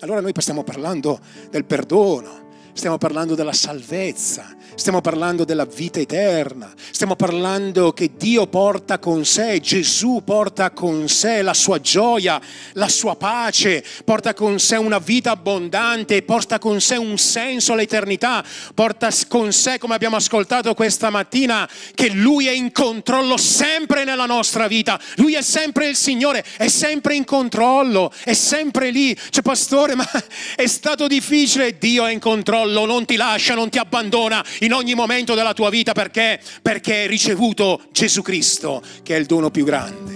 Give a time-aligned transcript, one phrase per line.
[0.00, 2.45] Allora noi stiamo parlando del perdono,
[2.76, 9.24] stiamo parlando della salvezza, stiamo parlando della vita eterna, stiamo parlando che Dio porta con
[9.24, 12.38] sé, Gesù porta con sé la sua gioia,
[12.74, 18.44] la sua pace, porta con sé una vita abbondante, porta con sé un senso all'eternità,
[18.74, 24.26] porta con sé, come abbiamo ascoltato questa mattina, che Lui è in controllo sempre nella
[24.26, 29.16] nostra vita, Lui è sempre il Signore, è sempre in controllo, è sempre lì.
[29.30, 30.06] Cioè, pastore, ma
[30.54, 34.94] è stato difficile, Dio è in controllo, non ti lascia, non ti abbandona in ogni
[34.94, 36.40] momento della tua vita perché?
[36.62, 40.14] Perché hai ricevuto Gesù Cristo, che è il dono più grande.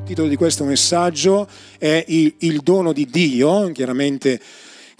[0.00, 1.48] Il titolo di questo messaggio
[1.78, 4.40] è il, il dono di Dio, chiaramente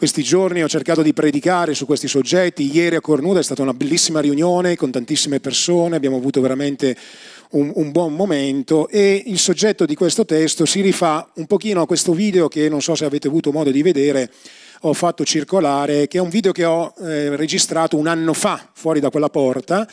[0.03, 3.73] questi giorni ho cercato di predicare su questi soggetti, ieri a Cornuda è stata una
[3.73, 6.97] bellissima riunione con tantissime persone, abbiamo avuto veramente
[7.53, 11.87] un, un, buon momento e il soggetto di questo testo si rifà un pochino a
[11.87, 14.31] questo video che non so se avete avuto modo di vedere,
[14.83, 19.01] ho fatto circolare, che è un video che ho eh, registrato un anno fa fuori
[19.01, 19.89] da quella porta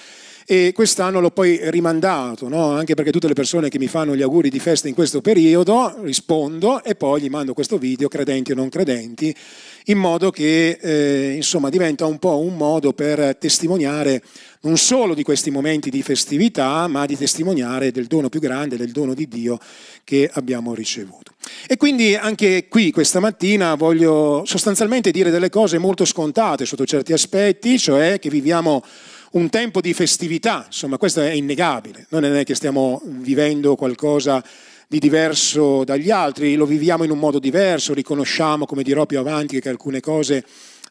[0.52, 2.71] e quest'anno l'ho poi rimandato, no?
[2.71, 5.95] anche perché tutte le persone che mi fanno gli auguri di festa in questo periodo
[6.02, 9.35] rispondo e poi gli mando questo video, credenti o non credenti,
[9.85, 14.21] in modo che eh, insomma diventa un po' un modo per testimoniare
[14.61, 18.91] non solo di questi momenti di festività, ma di testimoniare del dono più grande, del
[18.91, 19.58] dono di Dio
[20.03, 21.33] che abbiamo ricevuto.
[21.67, 27.14] E quindi anche qui questa mattina voglio sostanzialmente dire delle cose molto scontate sotto certi
[27.14, 28.83] aspetti, cioè che viviamo
[29.31, 34.43] un tempo di festività, insomma questo è innegabile, non è che stiamo vivendo qualcosa
[34.91, 39.61] di diverso dagli altri, lo viviamo in un modo diverso, riconosciamo, come dirò più avanti,
[39.61, 40.43] che alcune cose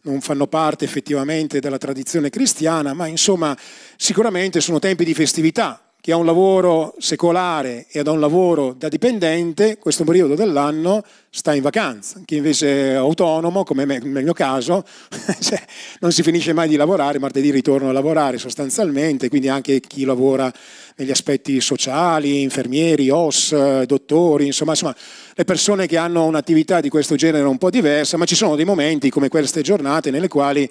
[0.03, 3.59] non fanno parte effettivamente della tradizione cristiana, ma insomma
[3.97, 5.83] sicuramente sono tempi di festività.
[6.01, 11.53] Chi ha un lavoro secolare e ha un lavoro da dipendente, questo periodo dell'anno sta
[11.55, 12.21] in vacanza.
[12.25, 14.85] Chi invece è autonomo, come me, nel mio caso,
[15.41, 15.61] cioè,
[15.99, 20.51] non si finisce mai di lavorare, martedì ritorno a lavorare sostanzialmente, quindi anche chi lavora
[20.99, 24.97] negli aspetti sociali, infermieri, OS, dottori, insomma, insomma,
[25.35, 28.65] le persone che hanno un'attività di questo genere un po' diversa, ma ci sono dei
[28.65, 30.69] momenti come queste giornate nelle quali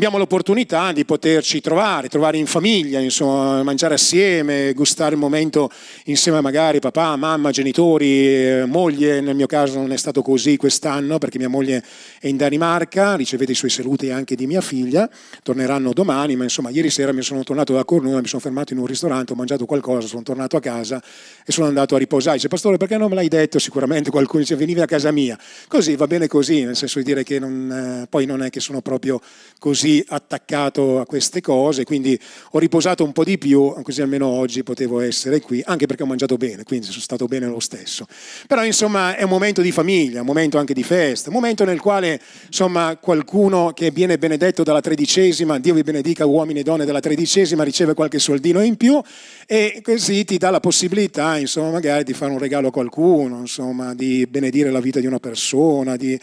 [0.00, 5.70] abbiamo l'opportunità di poterci trovare, trovare in famiglia, insomma, mangiare assieme, gustare il momento
[6.04, 11.18] insieme magari papà, mamma, genitori, eh, moglie, nel mio caso non è stato così quest'anno
[11.18, 11.84] perché mia moglie
[12.18, 15.06] è in Danimarca, ricevete i suoi saluti anche di mia figlia,
[15.42, 18.78] torneranno domani, ma insomma ieri sera mi sono tornato da Cornuda, mi sono fermato in
[18.78, 21.02] un ristorante, ho mangiato qualcosa, sono tornato a casa
[21.44, 22.36] e sono andato a riposare.
[22.36, 23.58] Dice, pastore, perché non me l'hai detto?
[23.58, 25.38] Sicuramente qualcuno dice, venivi a casa mia.
[25.68, 28.60] Così, va bene così, nel senso di dire che non, eh, poi non è che
[28.60, 29.20] sono proprio
[29.58, 32.18] così attaccato a queste cose, quindi
[32.52, 36.06] ho riposato un po' di più, così almeno oggi potevo essere qui, anche perché ho
[36.06, 38.06] mangiato bene, quindi sono stato bene lo stesso.
[38.46, 41.80] Però insomma è un momento di famiglia, un momento anche di festa, un momento nel
[41.80, 47.00] quale insomma qualcuno che viene benedetto dalla tredicesima, Dio vi benedica uomini e donne della
[47.00, 49.00] tredicesima, riceve qualche soldino in più
[49.46, 53.94] e così ti dà la possibilità insomma magari di fare un regalo a qualcuno, insomma
[53.94, 56.18] di benedire la vita di una persona, di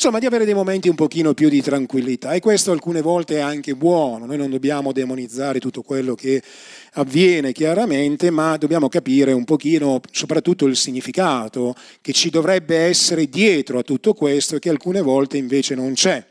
[0.00, 2.32] insomma di avere dei momenti un pochino più di tranquillità.
[2.32, 6.42] E questo alcune volte è anche buono, noi non dobbiamo demonizzare tutto quello che
[6.94, 13.80] avviene chiaramente, ma dobbiamo capire un pochino soprattutto il significato che ci dovrebbe essere dietro
[13.80, 16.24] a tutto questo e che alcune volte invece non c'è.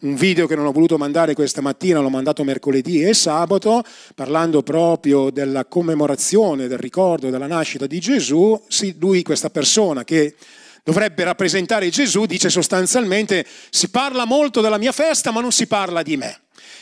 [0.00, 3.84] Un video che non ho voluto mandare questa mattina, l'ho mandato mercoledì e sabato,
[4.16, 8.60] parlando proprio della commemorazione, del ricordo della nascita di Gesù,
[8.98, 10.34] lui, questa persona che
[10.82, 16.02] dovrebbe rappresentare Gesù, dice sostanzialmente si parla molto della mia festa ma non si parla
[16.02, 16.40] di me.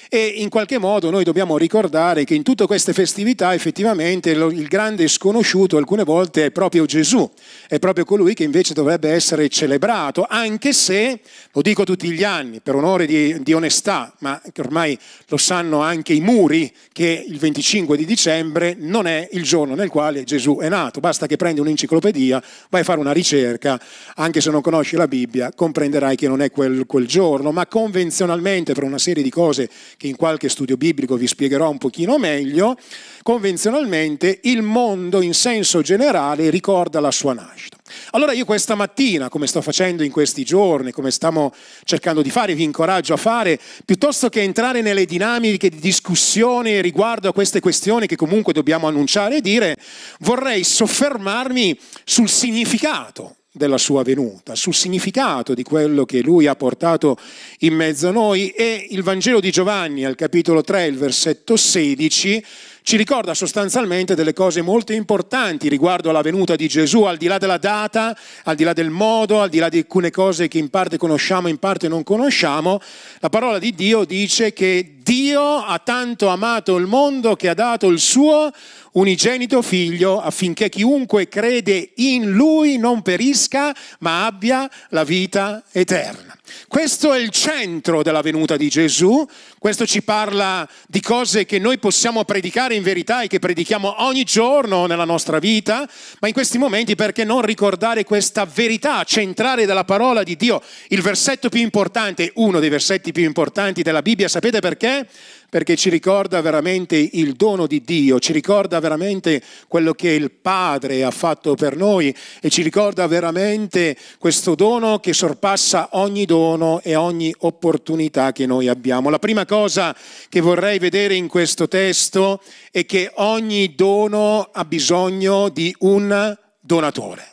[0.09, 5.07] E in qualche modo noi dobbiamo ricordare che in tutte queste festività effettivamente il grande
[5.07, 7.31] sconosciuto alcune volte è proprio Gesù,
[7.69, 11.21] è proprio colui che invece dovrebbe essere celebrato, anche se,
[11.53, 16.13] lo dico tutti gli anni, per onore di, di onestà, ma ormai lo sanno anche
[16.13, 20.69] i muri, che il 25 di dicembre non è il giorno nel quale Gesù è
[20.69, 23.81] nato, basta che prendi un'enciclopedia, vai a fare una ricerca,
[24.17, 28.73] anche se non conosci la Bibbia, comprenderai che non è quel, quel giorno, ma convenzionalmente
[28.73, 32.77] per una serie di cose che in qualche studio biblico vi spiegherò un pochino meglio,
[33.23, 37.79] convenzionalmente il mondo in senso generale ricorda la sua nascita.
[38.13, 41.53] Allora io questa mattina, come sto facendo in questi giorni, come stiamo
[41.85, 47.29] cercando di fare, vi incoraggio a fare, piuttosto che entrare nelle dinamiche di discussione riguardo
[47.29, 49.77] a queste questioni che comunque dobbiamo annunciare e dire,
[50.21, 57.17] vorrei soffermarmi sul significato della sua venuta, sul significato di quello che lui ha portato
[57.61, 62.45] in mezzo a noi e il Vangelo di Giovanni al capitolo 3, il versetto 16,
[62.83, 67.39] ci ricorda sostanzialmente delle cose molto importanti riguardo alla venuta di Gesù, al di là
[67.39, 70.71] della data, al di là del modo, al di là di alcune cose che in
[70.71, 72.81] parte conosciamo, in parte non conosciamo.
[73.19, 77.89] La parola di Dio dice che Dio ha tanto amato il mondo che ha dato
[77.89, 78.51] il suo
[78.93, 86.37] unigenito figlio affinché chiunque crede in lui non perisca ma abbia la vita eterna.
[86.67, 89.27] Questo è il centro della venuta di Gesù,
[89.59, 94.25] questo ci parla di cose che noi possiamo predicare in verità e che predichiamo ogni
[94.25, 95.89] giorno nella nostra vita,
[96.21, 100.63] ma in questi momenti perché non ricordare questa verità centrale della parola di Dio?
[100.89, 105.07] Il versetto più importante, uno dei versetti più importanti della Bibbia, sapete perché?
[105.51, 111.05] Perché ci ricorda veramente il dono di Dio, ci ricorda veramente quello che il Padre
[111.05, 116.95] ha fatto per noi e ci ricorda veramente questo dono che sorpassa ogni dono e
[116.95, 119.11] ogni opportunità che noi abbiamo.
[119.11, 119.95] La prima cosa
[120.29, 127.30] che vorrei vedere in questo testo è che ogni dono ha bisogno di un donatore.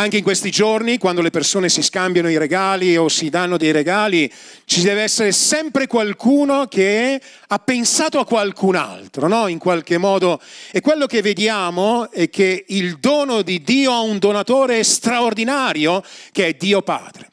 [0.00, 3.72] Anche in questi giorni, quando le persone si scambiano i regali o si danno dei
[3.72, 4.32] regali,
[4.64, 9.48] ci deve essere sempre qualcuno che ha pensato a qualcun altro, no?
[9.48, 10.40] In qualche modo.
[10.70, 16.46] E quello che vediamo è che il dono di Dio ha un donatore straordinario che
[16.46, 17.32] è Dio Padre.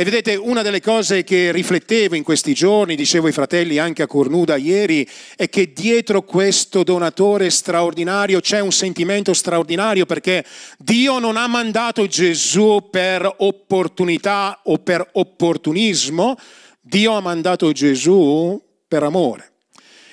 [0.00, 4.06] E vedete, una delle cose che riflettevo in questi giorni, dicevo ai fratelli anche a
[4.06, 5.06] Cornuda ieri,
[5.36, 10.42] è che dietro questo donatore straordinario c'è un sentimento straordinario perché
[10.78, 16.34] Dio non ha mandato Gesù per opportunità o per opportunismo,
[16.80, 18.58] Dio ha mandato Gesù
[18.88, 19.52] per amore.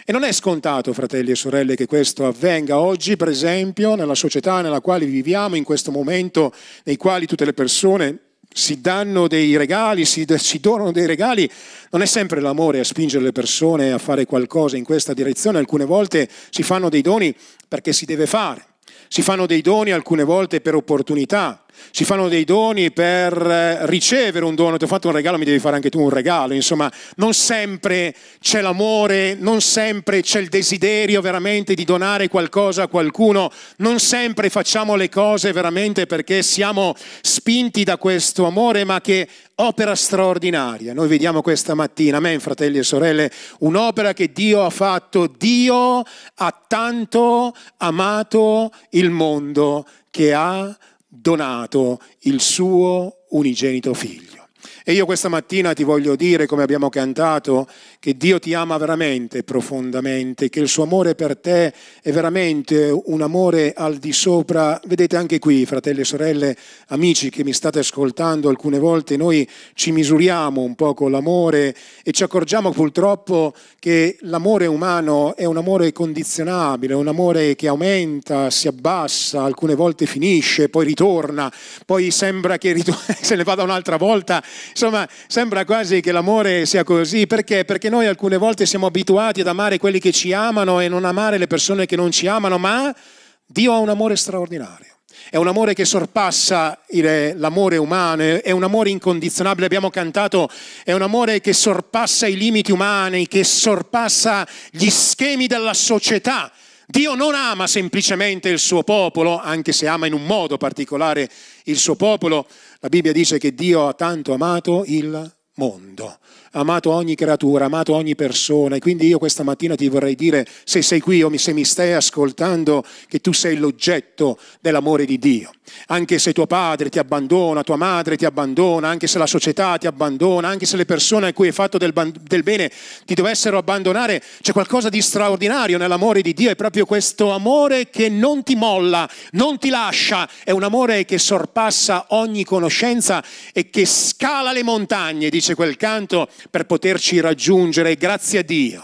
[0.03, 4.59] E non è scontato, fratelli e sorelle, che questo avvenga oggi, per esempio, nella società
[4.59, 6.53] nella quale viviamo, in questo momento
[6.83, 8.19] nei quali tutte le persone
[8.57, 11.47] si danno dei regali, si, si, donano dei regali,
[11.91, 15.85] non è sempre l'amore a spingere le persone a fare qualcosa in questa direzione, alcune
[15.85, 17.33] volte si fanno dei doni
[17.67, 18.65] perché si deve fare,
[19.09, 24.45] si fanno dei doni alcune volte per opportunità, si fanno dei doni per eh, ricevere
[24.45, 26.91] un dono, ti ho fatto un regalo, mi devi fare anche tu un regalo, insomma,
[27.15, 33.51] non sempre c'è l'amore, non sempre c'è il desiderio veramente di donare qualcosa a qualcuno,
[33.77, 39.95] non sempre facciamo le cose veramente perché siamo spinti da questo amore, ma che opera
[39.95, 40.93] straordinaria.
[40.93, 45.27] Noi vediamo questa mattina, amen fratelli e sorelle, un'opera che Dio ha fatto.
[45.27, 46.03] Dio
[46.35, 50.75] ha tanto amato il mondo che ha
[51.19, 54.47] donato il suo unigenito figlio.
[54.89, 57.67] E io questa mattina ti voglio dire, come abbiamo cantato,
[57.99, 63.21] che Dio ti ama veramente profondamente, che il suo amore per te è veramente un
[63.21, 64.79] amore al di sopra.
[64.85, 66.57] Vedete anche qui, fratelli e sorelle,
[66.87, 72.11] amici che mi state ascoltando, alcune volte noi ci misuriamo un po' con l'amore e
[72.11, 78.69] ci accorgiamo purtroppo che l'amore umano è un amore condizionabile, un amore che aumenta, si
[78.69, 81.51] abbassa, alcune volte finisce, poi ritorna,
[81.85, 82.73] poi sembra che
[83.19, 84.41] se ne vada un'altra volta.
[84.77, 87.25] Insomma, sembra quasi che l'amore sia così.
[87.25, 87.65] Perché?
[87.65, 91.39] Perché noi alcune volte siamo abituati ad amare quelli che ci amano e non amare
[91.39, 92.95] le persone che non ci amano, ma
[93.43, 94.97] Dio ha un amore straordinario.
[95.31, 100.47] È un amore che sorpassa l'amore umano, è un amore incondizionabile, abbiamo cantato,
[100.83, 106.51] è un amore che sorpassa i limiti umani, che sorpassa gli schemi della società.
[106.89, 111.29] Dio non ama semplicemente il suo popolo, anche se ama in un modo particolare
[111.65, 112.47] il suo popolo.
[112.79, 116.19] La Bibbia dice che Dio ha tanto amato il mondo
[116.59, 118.75] amato ogni creatura, amato ogni persona.
[118.75, 121.93] E quindi io questa mattina ti vorrei dire, se sei qui o se mi stai
[121.93, 125.51] ascoltando, che tu sei l'oggetto dell'amore di Dio.
[125.87, 129.85] Anche se tuo padre ti abbandona, tua madre ti abbandona, anche se la società ti
[129.87, 132.71] abbandona, anche se le persone a cui hai fatto del, del bene
[133.05, 138.09] ti dovessero abbandonare, c'è qualcosa di straordinario nell'amore di Dio, è proprio questo amore che
[138.09, 143.23] non ti molla, non ti lascia, è un amore che sorpassa ogni conoscenza
[143.53, 147.95] e che scala le montagne, dice quel canto, per poterci raggiungere.
[147.95, 148.83] Grazie a Dio,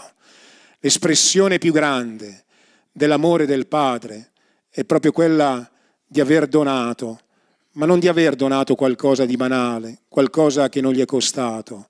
[0.80, 2.44] l'espressione più grande
[2.92, 4.32] dell'amore del Padre
[4.70, 5.68] è proprio quella
[6.06, 7.20] di aver donato,
[7.72, 11.88] ma non di aver donato qualcosa di banale, qualcosa che non gli è costato,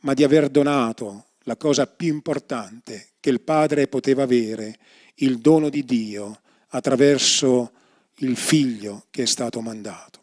[0.00, 4.78] ma di aver donato la cosa più importante che il Padre poteva avere,
[5.16, 7.72] il dono di Dio attraverso
[8.18, 10.20] il figlio che è stato mandato.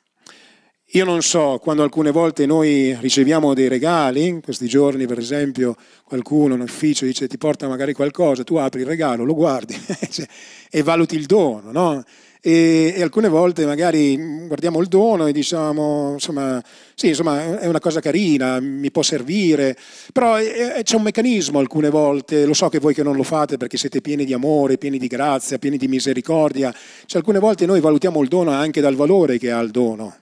[0.93, 5.77] Io non so, quando alcune volte noi riceviamo dei regali, in questi giorni per esempio
[6.03, 9.73] qualcuno in ufficio dice ti porta magari qualcosa, tu apri il regalo, lo guardi
[10.69, 12.03] e valuti il dono, no?
[12.41, 14.17] E, e, alcune volte magari
[14.47, 16.61] guardiamo il dono e diciamo, insomma,
[16.93, 19.77] sì, insomma, è una cosa carina, mi può servire,
[20.11, 23.55] però è, c'è un meccanismo alcune volte, lo so che voi che non lo fate
[23.55, 26.73] perché siete pieni di amore, pieni di grazia, pieni di misericordia,
[27.05, 30.20] cioè alcune volte noi valutiamo il dono anche dal valore che ha il dono.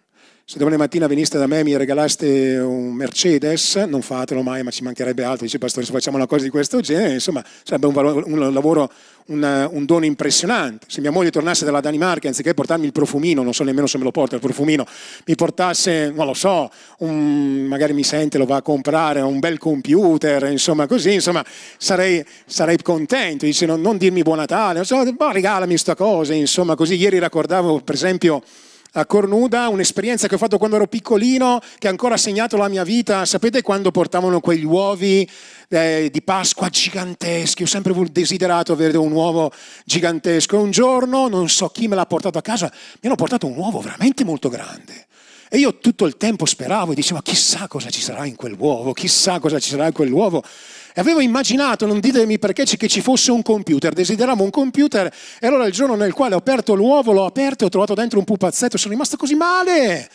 [0.50, 4.72] Se domani mattina veniste da me e mi regalaste un Mercedes, non fatelo mai, ma
[4.72, 5.46] ci mancherebbe altro.
[5.46, 8.90] Dice, pastore, se facciamo una cosa di questo genere, insomma, sarebbe un, valore, un lavoro,
[9.28, 10.88] un, un, dono impressionante.
[10.90, 14.06] Se mia moglie tornasse dalla Danimarca, anziché portarmi il profumino, non so nemmeno se me
[14.06, 14.88] lo porta il profumino,
[15.26, 19.60] mi portasse, non lo so, un, magari mi sente, lo va a comprare, un bel
[19.60, 21.46] computer, insomma, così, insomma,
[21.78, 23.46] sarei, sarei contento.
[23.46, 26.96] Dice, non, non dirmi buon Natale, so, ma regalami sta cosa, insomma, così.
[26.96, 28.42] Ieri ricordavo, per esempio,
[28.94, 32.84] a Cornuda, un'esperienza che ho fatto quando ero piccolino, che ha ancora segnato la mia
[32.84, 33.26] vita.
[33.26, 35.30] Sapete quando portavano quegli uovi
[35.70, 37.64] eh, di Pasqua giganteschi?
[37.64, 39.52] Ho sempre desiderato avere un uovo
[39.86, 40.56] gigantesco.
[40.56, 43.58] E un giorno, non so chi me l'ha portato a casa, mi hanno portato un
[43.58, 45.08] uovo veramente molto grande.
[45.52, 49.40] E io tutto il tempo speravo e dicevo, chissà cosa ci sarà in quell'uovo, chissà
[49.40, 50.44] cosa ci sarà in quell'uovo.
[51.00, 55.48] E avevo immaginato, non ditemi perché, che ci fosse un computer, desideravo un computer e
[55.48, 58.26] allora il giorno nel quale ho aperto l'uovo, l'ho aperto e ho trovato dentro un
[58.26, 60.10] pupazzetto, sono rimasto così male.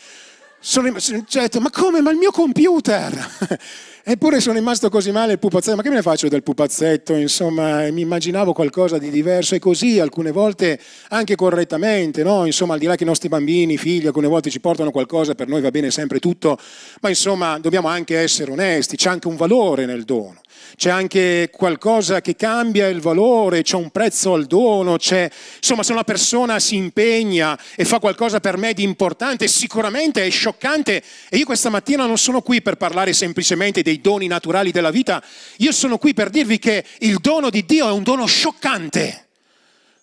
[0.59, 2.01] Sono rimasto, cioè, ma come?
[2.01, 3.29] Ma il mio computer!
[4.07, 7.15] Eppure sono rimasto così male il pupazzetto, ma che me ne faccio del pupazzetto?
[7.15, 12.45] Insomma, mi immaginavo qualcosa di diverso e così alcune volte anche correttamente, no?
[12.45, 15.47] Insomma, al di là che i nostri bambini, figli, alcune volte ci portano qualcosa, per
[15.47, 16.59] noi va bene sempre tutto,
[17.01, 20.41] ma insomma dobbiamo anche essere onesti, c'è anche un valore nel dono
[20.75, 25.91] c'è anche qualcosa che cambia il valore, c'è un prezzo al dono, c'è, insomma se
[25.91, 31.03] una persona si impegna e fa qualcosa per me di importante, sicuramente è scioccante.
[31.29, 35.23] E io questa mattina non sono qui per parlare semplicemente dei doni naturali della vita,
[35.57, 39.27] io sono qui per dirvi che il dono di Dio è un dono scioccante,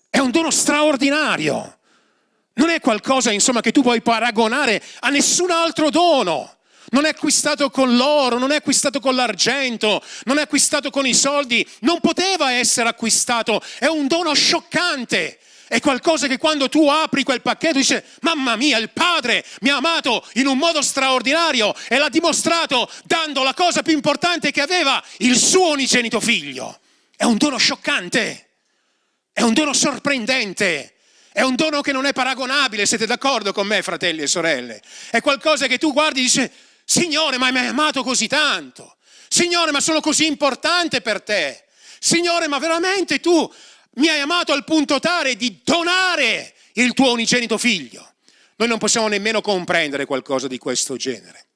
[0.08, 1.78] è un dono straordinario.
[2.54, 6.56] Non è qualcosa, insomma, che tu puoi paragonare a nessun altro dono
[6.92, 11.14] non è acquistato con l'oro, non è acquistato con l'argento, non è acquistato con i
[11.14, 15.38] soldi, non poteva essere acquistato, è un dono scioccante.
[15.72, 19.76] È qualcosa che quando tu apri quel pacchetto dici, mamma mia, il Padre mi ha
[19.76, 25.02] amato in un modo straordinario e l'ha dimostrato dando la cosa più importante che aveva,
[25.18, 26.78] il suo unigenito figlio.
[27.16, 28.48] È un dono scioccante,
[29.32, 30.96] è un dono sorprendente,
[31.32, 34.82] è un dono che non è paragonabile, siete d'accordo con me, fratelli e sorelle?
[35.10, 36.50] È qualcosa che tu guardi e dici,
[36.84, 38.96] Signore, ma mi hai amato così tanto.
[39.28, 41.64] Signore, ma sono così importante per te.
[41.98, 43.50] Signore, ma veramente tu
[43.94, 48.12] mi hai amato al punto tale di donare il tuo unigenito figlio.
[48.56, 51.46] Noi non possiamo nemmeno comprendere qualcosa di questo genere.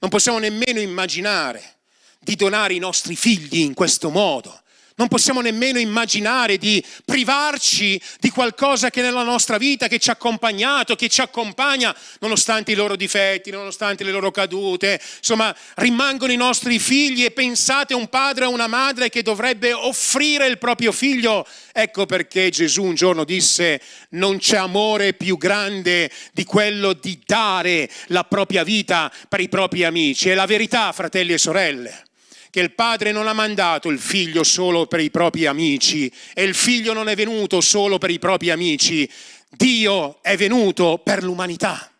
[0.00, 1.76] Non possiamo nemmeno immaginare
[2.18, 4.62] di donare i nostri figli in questo modo.
[4.96, 10.12] Non possiamo nemmeno immaginare di privarci di qualcosa che nella nostra vita, che ci ha
[10.12, 15.00] accompagnato, che ci accompagna, nonostante i loro difetti, nonostante le loro cadute.
[15.16, 19.72] Insomma, rimangono i nostri figli e pensate a un padre o una madre che dovrebbe
[19.72, 21.44] offrire il proprio figlio.
[21.72, 27.90] Ecco perché Gesù un giorno disse, non c'è amore più grande di quello di dare
[28.06, 30.28] la propria vita per i propri amici.
[30.28, 32.04] È la verità, fratelli e sorelle
[32.54, 36.54] che il padre non ha mandato il figlio solo per i propri amici e il
[36.54, 39.10] figlio non è venuto solo per i propri amici,
[39.50, 41.90] Dio è venuto per l'umanità.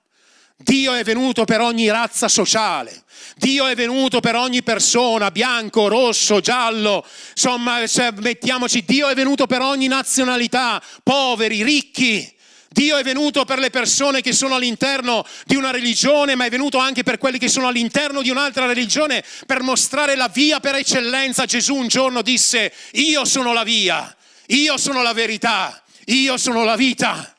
[0.57, 3.03] Dio è venuto per ogni razza sociale,
[3.35, 7.81] Dio è venuto per ogni persona, bianco, rosso, giallo, insomma,
[8.19, 12.33] mettiamoci, Dio è venuto per ogni nazionalità, poveri, ricchi,
[12.75, 16.79] Dio è venuto per le persone che sono all'interno di una religione, ma è venuto
[16.79, 21.45] anche per quelli che sono all'interno di un'altra religione per mostrare la via per eccellenza.
[21.45, 24.13] Gesù un giorno disse, io sono la via,
[24.49, 27.37] io sono la verità, io sono la vita.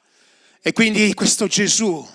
[0.61, 2.07] E quindi questo Gesù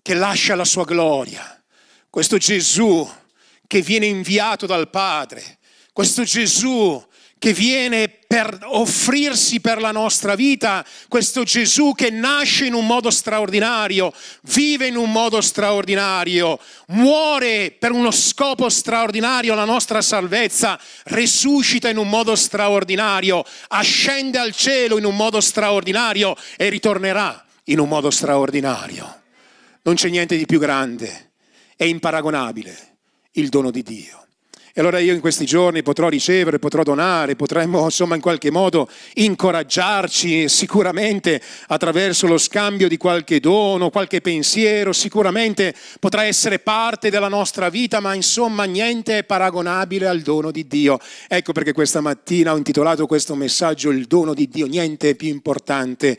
[0.00, 1.62] che lascia la sua gloria,
[2.08, 3.06] questo Gesù
[3.66, 5.58] che viene inviato dal Padre,
[5.92, 7.06] questo Gesù
[7.38, 13.10] che viene per offrirsi per la nostra vita, questo Gesù che nasce in un modo
[13.10, 16.56] straordinario, vive in un modo straordinario,
[16.90, 24.54] muore per uno scopo straordinario, la nostra salvezza, risuscita in un modo straordinario, ascende al
[24.54, 29.22] cielo in un modo straordinario e ritornerà in un modo straordinario.
[29.82, 31.32] Non c'è niente di più grande,
[31.74, 32.98] è imparagonabile
[33.32, 34.28] il dono di Dio.
[34.72, 38.88] E allora io in questi giorni potrò ricevere, potrò donare, potremmo insomma in qualche modo
[39.14, 47.28] incoraggiarci sicuramente attraverso lo scambio di qualche dono, qualche pensiero, sicuramente potrà essere parte della
[47.28, 50.98] nostra vita, ma insomma niente è paragonabile al dono di Dio.
[51.28, 55.28] Ecco perché questa mattina ho intitolato questo messaggio Il dono di Dio, niente è più
[55.28, 56.16] importante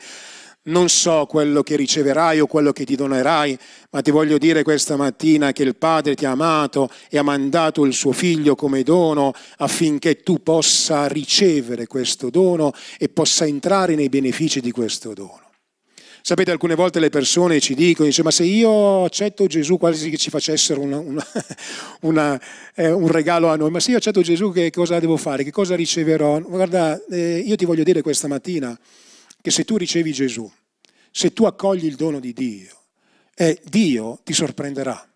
[0.64, 3.58] non so quello che riceverai o quello che ti donerai,
[3.90, 7.84] ma ti voglio dire questa mattina che il Padre ti ha amato e ha mandato
[7.84, 14.08] il suo figlio come dono affinché tu possa ricevere questo dono e possa entrare nei
[14.08, 15.40] benefici di questo dono.
[16.24, 20.16] Sapete, alcune volte le persone ci dicono, dice, ma se io accetto Gesù, quasi che
[20.16, 21.26] ci facessero una, una,
[22.02, 22.40] una,
[22.76, 25.50] eh, un regalo a noi, ma se io accetto Gesù che cosa devo fare, che
[25.50, 26.38] cosa riceverò?
[26.38, 28.78] Guarda, eh, io ti voglio dire questa mattina
[29.42, 30.50] che se tu ricevi Gesù,
[31.10, 32.80] se tu accogli il dono di Dio,
[33.34, 35.06] eh, Dio ti sorprenderà.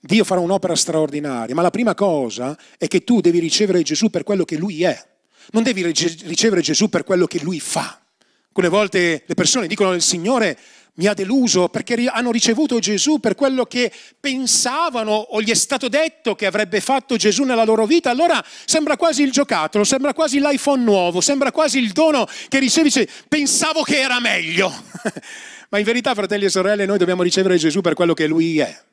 [0.00, 4.22] Dio farà un'opera straordinaria, ma la prima cosa è che tu devi ricevere Gesù per
[4.22, 5.06] quello che Lui è.
[5.50, 8.00] Non devi ricevere Gesù per quello che Lui fa.
[8.46, 10.58] Alcune volte le persone dicono il Signore
[10.96, 15.88] mi ha deluso perché hanno ricevuto Gesù per quello che pensavano o gli è stato
[15.88, 20.38] detto che avrebbe fatto Gesù nella loro vita, allora sembra quasi il giocattolo, sembra quasi
[20.38, 24.72] l'iPhone nuovo, sembra quasi il dono che ricevi, dice, pensavo che era meglio.
[25.68, 28.84] Ma in verità, fratelli e sorelle, noi dobbiamo ricevere Gesù per quello che Lui è.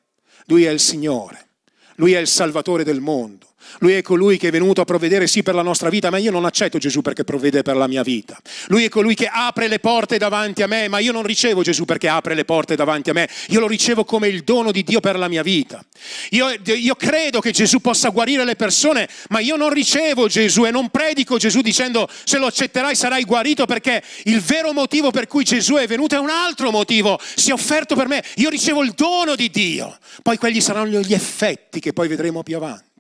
[0.48, 1.48] Lui è il Signore,
[1.95, 3.52] Lui è il Salvatore del mondo.
[3.79, 6.32] Lui è colui che è venuto a provvedere sì per la nostra vita, ma io
[6.32, 8.39] non accetto Gesù perché provvede per la mia vita.
[8.67, 11.86] Lui è colui che apre le porte davanti a me, ma io non ricevo Gesù
[11.86, 15.00] perché apre le porte davanti a me, io lo ricevo come il dono di Dio
[15.00, 15.84] per la mia vita.
[16.32, 20.72] Io, io credo che Gesù possa guarire le persone, ma io non ricevo Gesù e
[20.72, 25.43] non predico Gesù dicendo se lo accetterai sarai guarito perché il vero motivo per cui
[25.43, 28.91] Gesù è venuto è un altro motivo, si è offerto per me, io ricevo il
[28.91, 32.92] dono di Dio, poi quelli saranno gli effetti che poi vedremo più avanti.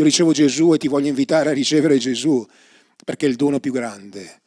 [0.00, 2.42] Io ricevo Gesù e ti voglio invitare a ricevere Gesù
[3.04, 4.40] perché è il dono più grande,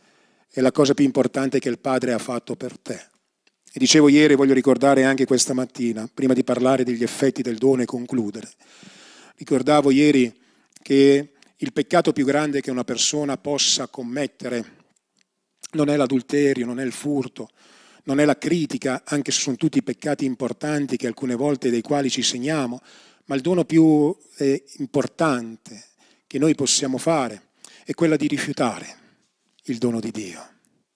[0.50, 3.00] è la cosa più importante che il Padre ha fatto per te.
[3.72, 7.83] E dicevo ieri, voglio ricordare anche questa mattina, prima di parlare degli effetti del dono
[7.83, 8.50] e concludere,
[9.36, 10.33] ricordavo ieri
[10.81, 14.81] che il peccato più grande che una persona possa commettere
[15.74, 17.50] non è l'adulterio, non è il furto,
[18.03, 22.10] non è la critica, anche se sono tutti peccati importanti che alcune volte dei quali
[22.10, 22.81] ci segniamo,
[23.25, 25.91] ma il dono più eh, importante
[26.27, 27.50] che noi possiamo fare
[27.86, 28.98] è quello di rifiutare
[29.65, 30.50] il dono di Dio.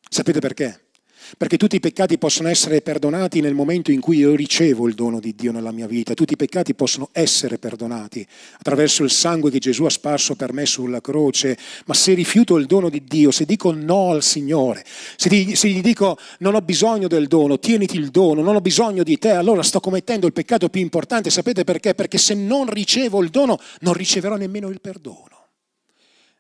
[0.10, 0.87] Sapete perché?
[1.36, 5.20] Perché tutti i peccati possono essere perdonati nel momento in cui io ricevo il dono
[5.20, 6.14] di Dio nella mia vita.
[6.14, 8.26] Tutti i peccati possono essere perdonati
[8.60, 11.58] attraverso il sangue che Gesù ha sparso per me sulla croce.
[11.86, 14.86] Ma se rifiuto il dono di Dio, se dico no al Signore,
[15.16, 18.62] se gli, se gli dico non ho bisogno del dono, tieniti il dono, non ho
[18.62, 21.30] bisogno di te, allora sto commettendo il peccato più importante.
[21.30, 21.94] Sapete perché?
[21.94, 25.48] Perché se non ricevo il dono, non riceverò nemmeno il perdono.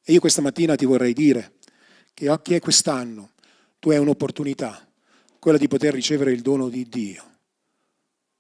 [0.04, 1.56] E io questa mattina ti vorrei dire
[2.14, 3.32] che occhi è quest'anno
[3.80, 4.88] tu hai un'opportunità,
[5.40, 7.24] quella di poter ricevere il dono di Dio.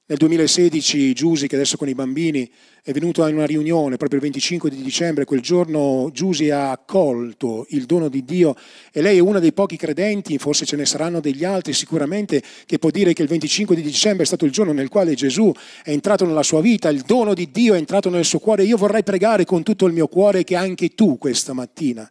[0.09, 2.49] Nel 2016 Giusi, che adesso con i bambini,
[2.81, 7.65] è venuto a una riunione proprio il 25 di dicembre, quel giorno Giusi ha accolto
[7.71, 8.55] il dono di Dio
[8.93, 12.79] e lei è una dei pochi credenti, forse ce ne saranno degli altri sicuramente, che
[12.79, 15.51] può dire che il 25 di dicembre è stato il giorno nel quale Gesù
[15.83, 18.63] è entrato nella sua vita, il dono di Dio è entrato nel suo cuore.
[18.63, 22.09] Io vorrei pregare con tutto il mio cuore che anche tu questa mattina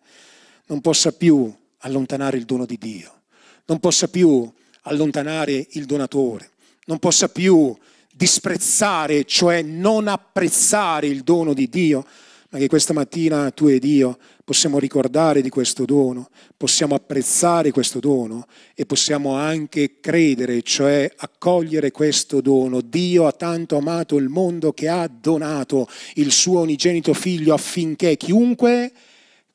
[0.67, 1.51] non possa più
[1.87, 3.22] allontanare il dono di Dio.
[3.66, 4.51] Non possa più
[4.83, 6.51] allontanare il donatore,
[6.87, 7.75] non possa più
[8.12, 12.07] disprezzare, cioè non apprezzare il dono di Dio,
[12.51, 17.99] ma che questa mattina tu ed io possiamo ricordare di questo dono, possiamo apprezzare questo
[17.99, 22.81] dono e possiamo anche credere, cioè accogliere questo dono.
[22.81, 28.92] Dio ha tanto amato il mondo che ha donato il suo unigenito figlio affinché chiunque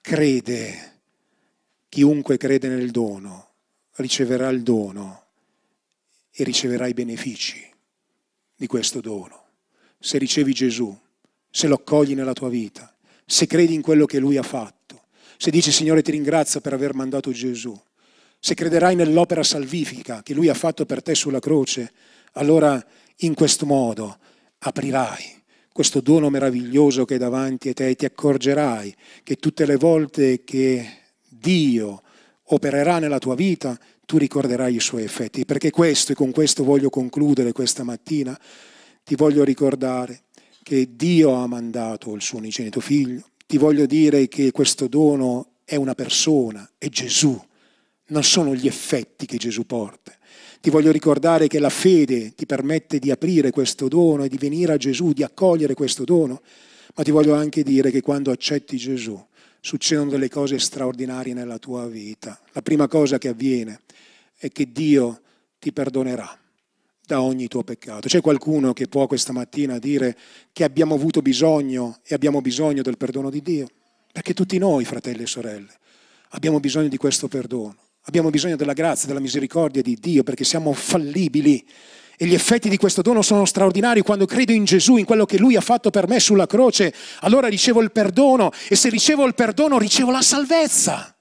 [0.02, 0.91] crede,
[1.92, 3.50] chiunque crede nel dono,
[3.96, 5.26] riceverà il dono
[6.32, 7.70] e riceverà i benefici
[8.56, 9.48] di questo dono.
[10.00, 10.98] Se ricevi Gesù,
[11.50, 15.52] se lo accogli nella tua vita, se credi in quello che Lui ha fatto, se
[15.52, 17.78] dici Signore ti ringrazio per aver mandato Gesù,
[18.40, 21.92] se crederai nell'opera salvifica che Lui ha fatto per te sulla croce,
[22.34, 22.82] allora
[23.18, 24.18] in questo modo
[24.60, 29.76] aprirai questo dono meraviglioso che è davanti a te e ti accorgerai che tutte le
[29.76, 31.00] volte che
[31.42, 32.04] Dio
[32.44, 35.46] opererà nella tua vita, tu ricorderai i suoi effetti.
[35.46, 38.40] Perché questo, e con questo voglio concludere questa mattina,
[39.04, 40.24] ti voglio ricordare
[40.62, 45.76] che Dio ha mandato il suo unigenito figlio, ti voglio dire che questo dono è
[45.76, 47.40] una persona, è Gesù,
[48.08, 50.14] non sono gli effetti che Gesù porta.
[50.62, 54.74] Ti voglio ricordare che la fede ti permette di aprire questo dono e di venire
[54.74, 56.42] a Gesù, di accogliere questo dono,
[56.94, 59.20] ma ti voglio anche dire che quando accetti Gesù
[59.62, 62.38] succedono delle cose straordinarie nella tua vita.
[62.52, 63.82] La prima cosa che avviene
[64.36, 65.22] è che Dio
[65.60, 66.38] ti perdonerà
[67.06, 68.08] da ogni tuo peccato.
[68.08, 70.18] C'è qualcuno che può questa mattina dire
[70.52, 73.68] che abbiamo avuto bisogno e abbiamo bisogno del perdono di Dio?
[74.12, 75.72] Perché tutti noi, fratelli e sorelle,
[76.30, 77.78] abbiamo bisogno di questo perdono.
[78.06, 81.64] Abbiamo bisogno della grazia, della misericordia di Dio perché siamo fallibili.
[82.22, 84.02] E gli effetti di questo dono sono straordinari.
[84.02, 87.48] Quando credo in Gesù, in quello che Lui ha fatto per me sulla croce, allora
[87.48, 91.16] ricevo il perdono e se ricevo il perdono ricevo la salvezza.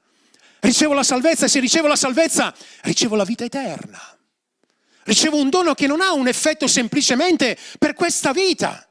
[0.58, 3.98] Ricevo la salvezza e se ricevo la salvezza ricevo la vita eterna.
[5.04, 8.86] Ricevo un dono che non ha un effetto semplicemente per questa vita,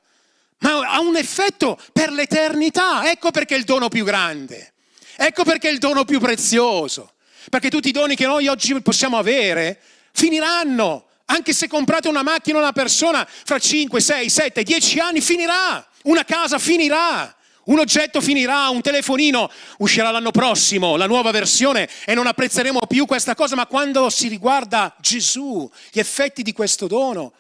[0.61, 3.07] ma ha un effetto per l'eternità.
[3.07, 4.73] Ecco perché è il dono più grande.
[5.15, 7.13] Ecco perché è il dono più prezioso.
[7.51, 9.79] Perché tutti i doni che noi oggi possiamo avere
[10.11, 11.03] finiranno.
[11.31, 15.85] Anche se comprate una macchina o una persona, fra 5, 6, 7, 10 anni finirà.
[16.03, 17.33] Una casa finirà.
[17.65, 23.05] Un oggetto finirà, un telefonino uscirà l'anno prossimo, la nuova versione e non apprezzeremo più
[23.05, 27.33] questa cosa, ma quando si riguarda Gesù, gli effetti di questo dono,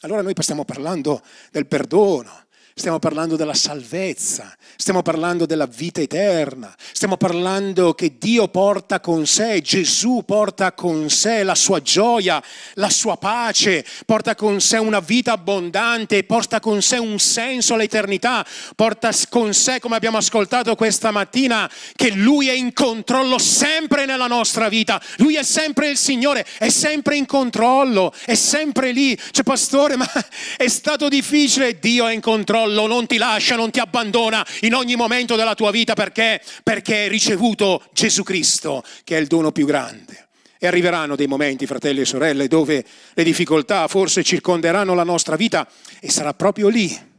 [0.00, 6.74] allora noi stiamo parlando del perdono, Stiamo parlando della salvezza, stiamo parlando della vita eterna,
[6.90, 12.42] stiamo parlando che Dio porta con sé, Gesù porta con sé la sua gioia,
[12.74, 18.44] la sua pace, porta con sé una vita abbondante, porta con sé un senso all'eternità,
[18.74, 24.26] porta con sé, come abbiamo ascoltato questa mattina, che Lui è in controllo sempre nella
[24.26, 29.16] nostra vita, Lui è sempre il Signore, è sempre in controllo, è sempre lì.
[29.30, 30.10] Cioè, pastore, ma
[30.58, 34.74] è stato difficile, Dio è in controllo controllo, non ti lascia, non ti abbandona in
[34.74, 36.40] ogni momento della tua vita perché?
[36.62, 40.28] Perché hai ricevuto Gesù Cristo, che è il dono più grande.
[40.58, 45.68] E arriveranno dei momenti, fratelli e sorelle, dove le difficoltà forse circonderanno la nostra vita
[46.00, 47.12] e sarà proprio lì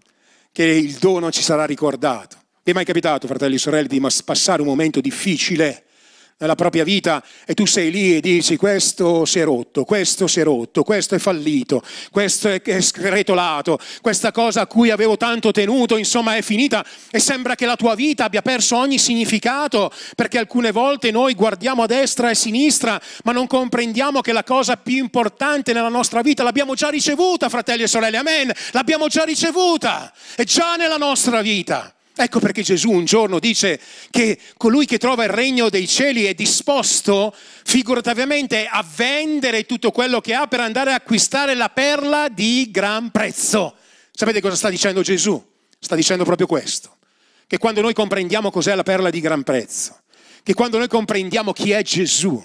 [0.52, 2.38] che il dono ci sarà ricordato.
[2.64, 5.85] Vi è mai capitato, fratelli e sorelle, di passare un momento difficile?
[6.38, 10.42] Nella propria vita e tu sei lì e dici questo si è rotto, questo si
[10.42, 15.96] è rotto, questo è fallito, questo è scretolato, questa cosa a cui avevo tanto tenuto,
[15.96, 20.72] insomma è finita e sembra che la tua vita abbia perso ogni significato perché alcune
[20.72, 24.98] volte noi guardiamo a destra e a sinistra ma non comprendiamo che la cosa più
[24.98, 30.44] importante nella nostra vita l'abbiamo già ricevuta, fratelli e sorelle, amen, l'abbiamo già ricevuta, è
[30.44, 31.95] già nella nostra vita.
[32.18, 36.34] Ecco perché Gesù un giorno dice che colui che trova il regno dei cieli è
[36.34, 42.70] disposto figurativamente a vendere tutto quello che ha per andare a acquistare la perla di
[42.72, 43.76] gran prezzo.
[44.12, 45.44] Sapete cosa sta dicendo Gesù?
[45.78, 46.98] Sta dicendo proprio questo,
[47.48, 50.00] che quando noi comprendiamo cos'è la perla di gran prezzo,
[50.42, 52.42] che quando noi comprendiamo chi è Gesù,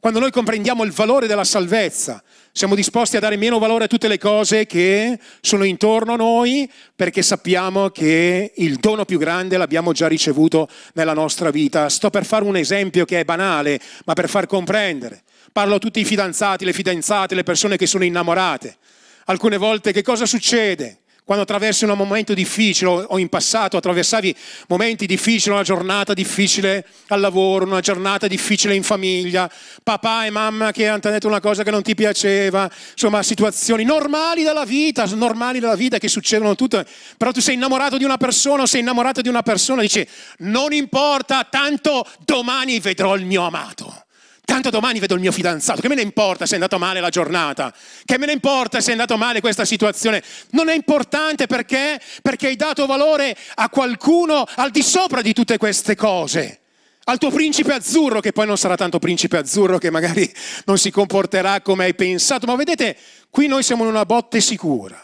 [0.00, 4.06] quando noi comprendiamo il valore della salvezza, siamo disposti a dare meno valore a tutte
[4.06, 9.90] le cose che sono intorno a noi perché sappiamo che il dono più grande l'abbiamo
[9.90, 11.88] già ricevuto nella nostra vita.
[11.88, 15.22] Sto per fare un esempio che è banale, ma per far comprendere.
[15.50, 18.76] Parlo a tutti i fidanzati, le fidanzate, le persone che sono innamorate.
[19.24, 21.00] Alcune volte che cosa succede?
[21.28, 24.34] Quando attraversi un momento difficile o in passato attraversavi
[24.68, 29.50] momenti difficili, una giornata difficile al lavoro, una giornata difficile in famiglia,
[29.82, 34.42] papà e mamma che hanno detto una cosa che non ti piaceva, insomma situazioni normali
[34.42, 36.86] della vita, normali della vita che succedono tutte,
[37.18, 40.72] però tu sei innamorato di una persona o sei innamorato di una persona, dici non
[40.72, 44.06] importa, tanto domani vedrò il mio amato.
[44.48, 47.10] Tanto domani vedo il mio fidanzato, che me ne importa se è andata male la
[47.10, 47.70] giornata?
[48.02, 50.22] Che me ne importa se è andata male questa situazione?
[50.52, 52.00] Non è importante perché?
[52.22, 56.60] Perché hai dato valore a qualcuno al di sopra di tutte queste cose.
[57.04, 60.32] Al tuo principe azzurro, che poi non sarà tanto principe azzurro, che magari
[60.64, 62.46] non si comporterà come hai pensato.
[62.46, 62.96] Ma vedete,
[63.28, 64.98] qui noi siamo in una botte sicura.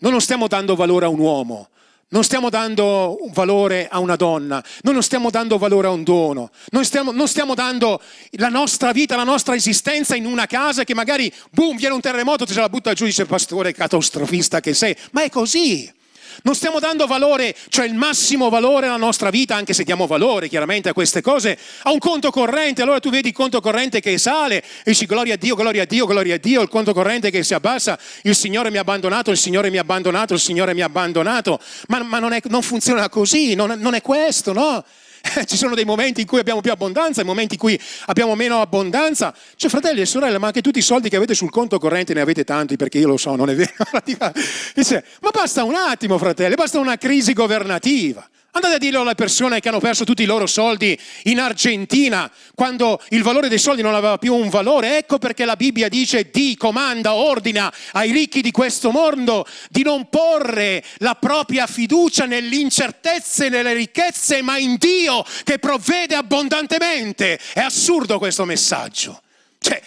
[0.00, 1.70] Noi non stiamo dando valore a un uomo,
[2.12, 6.50] non stiamo dando valore a una donna, noi non stiamo dando valore a un dono,
[6.70, 8.00] non stiamo, non stiamo dando
[8.32, 12.46] la nostra vita, la nostra esistenza in una casa che magari, boom, viene un terremoto,
[12.46, 16.00] ti se la butta giù, dice pastore catastrofista che sei, ma è così.
[16.42, 20.48] Non stiamo dando valore, cioè il massimo valore alla nostra vita, anche se diamo valore
[20.48, 22.82] chiaramente a queste cose, a un conto corrente.
[22.82, 25.86] Allora tu vedi il conto corrente che sale e dici gloria a Dio, gloria a
[25.86, 29.30] Dio, gloria a Dio, il conto corrente che si abbassa, il Signore mi ha abbandonato,
[29.30, 31.60] il Signore mi ha abbandonato, il Signore mi ha abbandonato.
[31.88, 34.84] Ma, ma non, è, non, funziona così, non, non è questo, no?
[35.46, 38.60] Ci sono dei momenti in cui abbiamo più abbondanza, e momenti in cui abbiamo meno
[38.60, 39.34] abbondanza.
[39.56, 42.20] Cioè, fratelli e sorelle, ma anche tutti i soldi che avete sul conto corrente ne
[42.20, 43.72] avete tanti, perché io lo so, non è vero.
[44.74, 48.28] Dice, ma basta un attimo, fratelli, basta una crisi governativa.
[48.54, 53.00] Andate a dirlo alle persone che hanno perso tutti i loro soldi in Argentina, quando
[53.08, 54.98] il valore dei soldi non aveva più un valore.
[54.98, 60.10] Ecco perché la Bibbia dice di, comanda, ordina ai ricchi di questo mondo di non
[60.10, 67.40] porre la propria fiducia nell'incertezza e nelle ricchezze, ma in Dio che provvede abbondantemente.
[67.54, 69.22] È assurdo questo messaggio.
[69.60, 69.80] Cioè,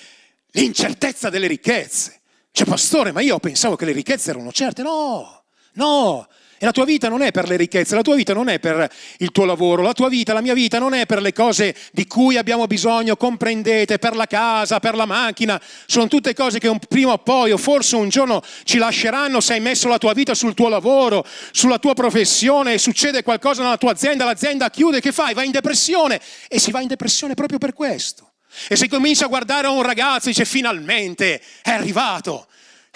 [0.54, 2.20] l'incertezza delle ricchezze.
[2.52, 4.82] Cioè, pastore, ma io pensavo che le ricchezze erano certe.
[4.82, 6.28] No, no.
[6.58, 8.90] E la tua vita non è per le ricchezze, la tua vita non è per
[9.18, 12.08] il tuo lavoro, la tua vita, la mia vita non è per le cose di
[12.08, 15.62] cui abbiamo bisogno, comprendete, per la casa, per la macchina.
[15.86, 19.54] Sono tutte cose che un, prima o poi o forse un giorno ci lasceranno se
[19.54, 23.78] hai messo la tua vita sul tuo lavoro, sulla tua professione e succede qualcosa nella
[23.78, 25.34] tua azienda, l'azienda chiude, che fai?
[25.34, 28.32] Vai in depressione e si va in depressione proprio per questo.
[28.70, 32.48] E se cominci a guardare a un ragazzo e dice finalmente è arrivato,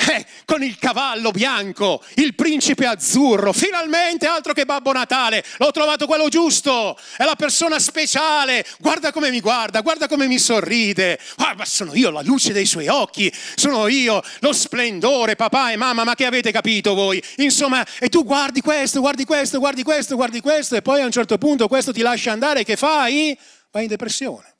[0.07, 6.07] eh, con il cavallo bianco, il principe azzurro, finalmente altro che Babbo Natale, l'ho trovato
[6.07, 11.65] quello giusto, è la persona speciale, guarda come mi guarda, guarda come mi sorride, guarda
[11.65, 16.15] sono io la luce dei suoi occhi, sono io lo splendore, papà e mamma, ma
[16.15, 17.21] che avete capito voi?
[17.37, 21.11] Insomma, e tu guardi questo, guardi questo, guardi questo, guardi questo e poi a un
[21.11, 23.37] certo punto questo ti lascia andare, che fai?
[23.71, 24.53] Vai in depressione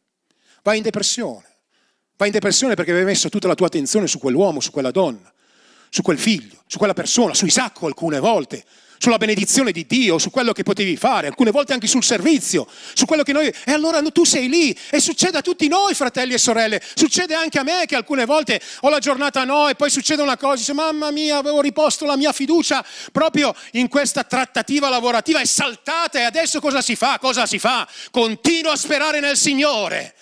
[0.64, 1.49] vai in depressione.
[2.20, 5.32] Vai in depressione perché avevi messo tutta la tua attenzione su quell'uomo, su quella donna,
[5.88, 8.66] su quel figlio, su quella persona, su Isacco alcune volte,
[8.98, 13.06] sulla benedizione di Dio, su quello che potevi fare, alcune volte anche sul servizio, su
[13.06, 13.48] quello che noi...
[13.48, 17.58] E allora tu sei lì e succede a tutti noi, fratelli e sorelle, succede anche
[17.58, 20.74] a me che alcune volte ho la giornata no e poi succede una cosa, dice
[20.74, 26.24] mamma mia avevo riposto la mia fiducia proprio in questa trattativa lavorativa, è saltata e
[26.24, 27.18] adesso cosa si fa?
[27.18, 27.88] Cosa si fa?
[28.12, 30.16] Continuo a sperare nel Signore.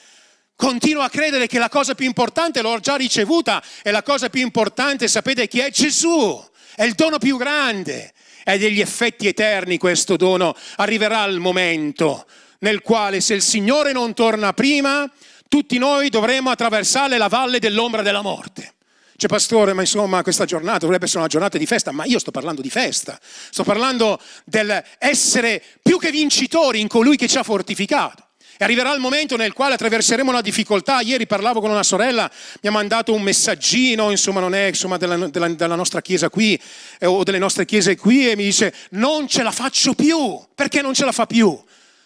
[0.57, 4.41] Continuo a credere che la cosa più importante l'ho già ricevuta e la cosa più
[4.41, 5.69] importante, sapete chi è?
[5.69, 6.43] Gesù.
[6.75, 8.11] È il dono più grande.
[8.43, 10.55] È degli effetti eterni questo dono.
[10.77, 12.25] Arriverà il momento
[12.59, 15.07] nel quale se il Signore non torna prima,
[15.47, 18.73] tutti noi dovremo attraversare la valle dell'ombra della morte.
[19.15, 22.31] C'è pastore, ma insomma questa giornata dovrebbe essere una giornata di festa, ma io sto
[22.31, 28.26] parlando di festa, sto parlando dell'essere più che vincitori in colui che ci ha fortificato.
[28.57, 31.01] E arriverà il momento nel quale attraverseremo una difficoltà.
[31.01, 32.29] Ieri parlavo con una sorella,
[32.61, 36.59] mi ha mandato un messaggino, insomma non è insomma, della, della, della, nostra chiesa qui
[36.99, 40.39] eh, o delle nostre chiese qui e mi dice non ce la faccio più.
[40.55, 41.57] Perché non ce la fa più?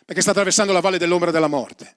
[0.05, 1.95] Perché sta attraversando la valle dell'ombra della morte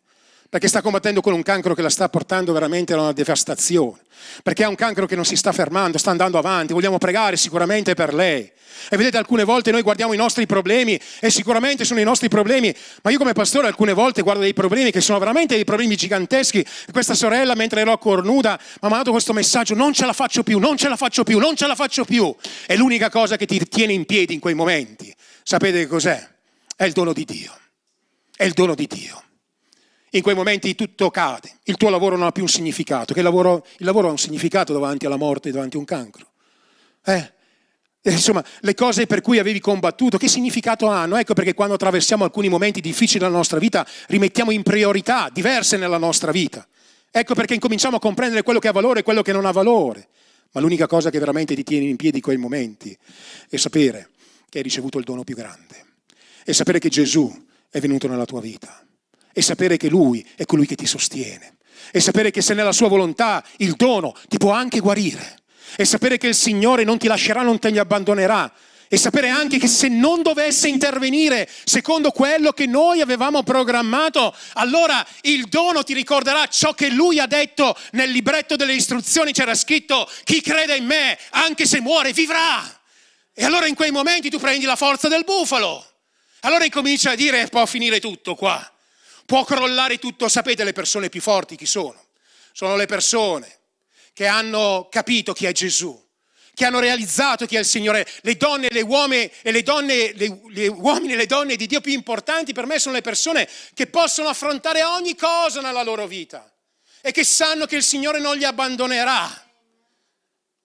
[0.49, 3.99] perché sta combattendo con un cancro che la sta portando veramente a una devastazione,
[4.43, 7.95] perché è un cancro che non si sta fermando, sta andando avanti, vogliamo pregare sicuramente
[7.95, 8.51] per lei.
[8.91, 12.75] E vedete, alcune volte noi guardiamo i nostri problemi e sicuramente sono i nostri problemi,
[13.03, 16.65] ma io come pastore alcune volte guardo dei problemi che sono veramente dei problemi giganteschi.
[16.93, 20.43] Questa sorella, mentre ero a cornuda, mi ha mandato questo messaggio, non ce la faccio
[20.43, 22.35] più, non ce la faccio più, non ce la faccio più.
[22.67, 25.15] È l'unica cosa che ti tiene in piedi in quei momenti.
[25.43, 26.29] Sapete che cos'è?
[26.77, 27.57] È il dono di Dio.
[28.37, 29.23] È il dono di Dio
[30.17, 33.67] in quei momenti tutto cade, il tuo lavoro non ha più un significato, il lavoro,
[33.79, 36.31] il lavoro ha un significato davanti alla morte, davanti a un cancro.
[37.05, 37.33] Eh?
[38.03, 41.17] Insomma, le cose per cui avevi combattuto, che significato hanno?
[41.17, 45.99] Ecco perché quando attraversiamo alcuni momenti difficili nella nostra vita, rimettiamo in priorità diverse nella
[45.99, 46.67] nostra vita.
[47.11, 50.09] Ecco perché incominciamo a comprendere quello che ha valore e quello che non ha valore.
[50.53, 52.97] Ma l'unica cosa che veramente ti tiene in piedi quei momenti
[53.49, 54.11] è sapere
[54.49, 55.85] che hai ricevuto il dono più grande.
[56.45, 58.85] E sapere che Gesù è venuto nella tua vita
[59.35, 61.57] e sapere che Lui è colui che ti sostiene
[61.91, 65.43] e sapere che se nella sua volontà il dono ti può anche guarire
[65.77, 68.53] e sapere che il Signore non ti lascerà, non te li abbandonerà
[68.89, 75.05] e sapere anche che se non dovesse intervenire secondo quello che noi avevamo programmato, allora
[75.23, 80.09] il dono ti ricorderà ciò che lui ha detto nel libretto delle istruzioni, c'era scritto
[80.23, 82.63] chi crede in me, anche se muore, vivrà.
[83.33, 85.85] E allora in quei momenti tu prendi la forza del bufalo.
[86.41, 88.74] Allora incomincia a dire può finire tutto qua.
[89.27, 92.03] Può crollare tutto, sapete le persone più forti chi sono?
[92.53, 93.61] Sono le persone
[94.13, 96.01] che hanno capito chi è Gesù,
[96.55, 98.07] che hanno realizzato chi è il Signore.
[98.21, 101.81] Le donne, le uomini e le donne, le, le uomini e le donne di Dio
[101.81, 106.51] più importanti per me sono le persone che possono affrontare ogni cosa nella loro vita
[107.01, 109.43] e che sanno che il Signore non li abbandonerà.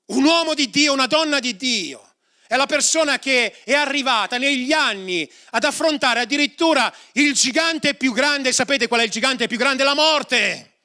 [0.07, 2.08] Un uomo di Dio, una donna di Dio
[2.49, 8.51] è la persona che è arrivata negli anni ad affrontare addirittura il gigante più grande.
[8.51, 9.83] Sapete qual è il gigante più grande?
[9.83, 10.77] La morte.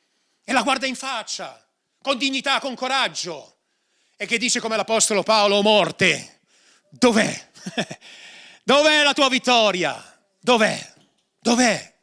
[0.44, 1.59] E la guarda in faccia,
[2.03, 3.61] con dignità, con coraggio.
[4.14, 6.40] E che dice come l'Apostolo Paolo, morte,
[6.90, 7.48] dov'è?
[8.62, 10.18] Dov'è la tua vittoria?
[10.40, 10.92] Dov'è?
[11.40, 11.94] Dov'è?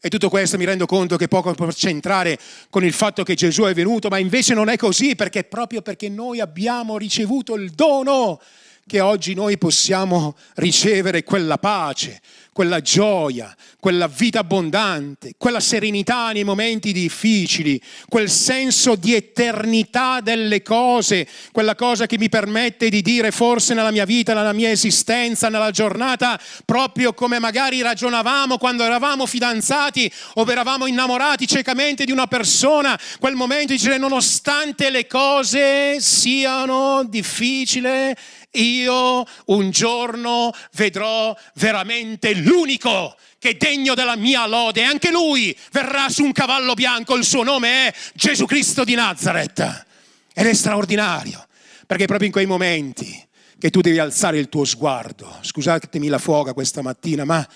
[0.00, 2.38] E tutto questo mi rendo conto che poco può centrare
[2.70, 6.08] con il fatto che Gesù è venuto, ma invece non è così, perché proprio perché
[6.08, 8.40] noi abbiamo ricevuto il dono
[8.86, 12.20] che oggi noi possiamo ricevere quella pace,
[12.52, 20.60] quella gioia, quella vita abbondante, quella serenità nei momenti difficili, quel senso di eternità delle
[20.60, 25.48] cose, quella cosa che mi permette di dire forse nella mia vita, nella mia esistenza,
[25.48, 32.26] nella giornata, proprio come magari ragionavamo quando eravamo fidanzati o eravamo innamorati ciecamente di una
[32.26, 38.14] persona, quel momento di dire nonostante le cose siano difficili,
[38.52, 44.82] io un giorno vedrò veramente l'unico che è degno della mia lode.
[44.82, 49.86] Anche lui verrà su un cavallo bianco, il suo nome è Gesù Cristo di Nazareth.
[50.32, 51.46] Ed è straordinario,
[51.86, 56.54] perché proprio in quei momenti che tu devi alzare il tuo sguardo, scusatemi la foga
[56.54, 57.46] questa mattina, ma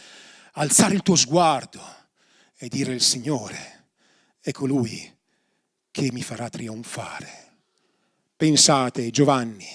[0.53, 1.83] alzare il tuo sguardo
[2.57, 3.87] e dire il Signore
[4.41, 5.13] è colui
[5.91, 7.43] che mi farà trionfare.
[8.37, 9.67] Pensate, Giovanni,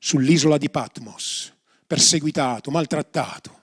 [0.00, 1.52] sull'isola di Patmos,
[1.86, 3.58] perseguitato, maltrattato.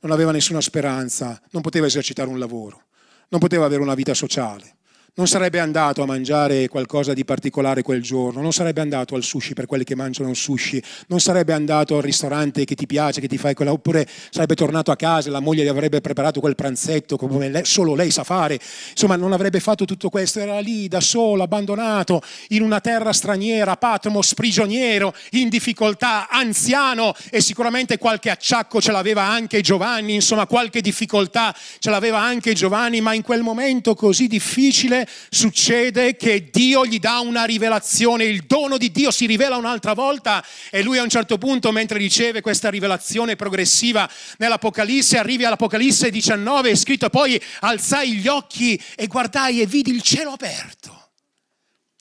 [0.00, 2.84] Non aveva nessuna speranza, non poteva esercitare un lavoro,
[3.28, 4.76] non poteva avere una vita sociale
[5.14, 9.52] non sarebbe andato a mangiare qualcosa di particolare quel giorno, non sarebbe andato al sushi
[9.52, 13.36] per quelli che mangiano sushi, non sarebbe andato al ristorante che ti piace, che ti
[13.36, 17.18] fai quella, oppure sarebbe tornato a casa e la moglie gli avrebbe preparato quel pranzetto
[17.18, 18.58] come lei, solo lei sa fare.
[18.90, 23.76] Insomma, non avrebbe fatto tutto questo, era lì da solo, abbandonato, in una terra straniera,
[23.76, 30.80] Patmos, prigioniero, in difficoltà, anziano e sicuramente qualche acciacco ce l'aveva anche Giovanni, insomma, qualche
[30.80, 36.98] difficoltà ce l'aveva anche Giovanni, ma in quel momento così difficile succede che Dio gli
[36.98, 41.08] dà una rivelazione, il dono di Dio si rivela un'altra volta e lui a un
[41.08, 48.14] certo punto, mentre riceve questa rivelazione progressiva nell'Apocalisse, arrivi all'Apocalisse 19, è scritto poi alzai
[48.16, 51.10] gli occhi e guardai e vidi il cielo aperto.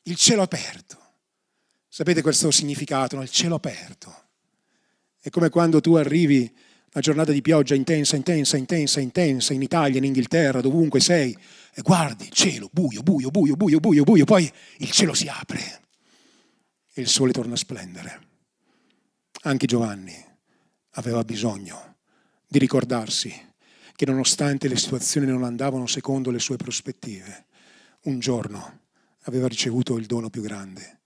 [0.03, 0.97] Il cielo aperto.
[1.87, 3.21] Sapete questo significato, no?
[3.21, 4.15] il cielo aperto.
[5.19, 6.51] È come quando tu arrivi
[6.93, 11.35] una giornata di pioggia intensa, intensa, intensa, intensa, in Italia, in Inghilterra, dovunque sei,
[11.73, 15.81] e guardi il cielo, buio, buio, buio, buio, buio, buio, poi il cielo si apre.
[16.93, 18.27] E il sole torna a splendere.
[19.43, 20.13] Anche Giovanni
[20.95, 21.95] aveva bisogno
[22.45, 23.33] di ricordarsi
[23.95, 27.45] che nonostante le situazioni non andavano secondo le sue prospettive,
[28.03, 28.79] un giorno
[29.21, 30.99] aveva ricevuto il dono più grande.